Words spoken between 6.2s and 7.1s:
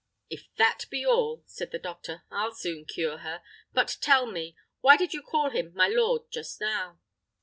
just now?"